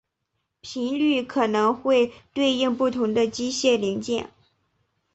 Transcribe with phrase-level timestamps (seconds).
[0.61, 4.31] 频率可能会对应不同的机械零件。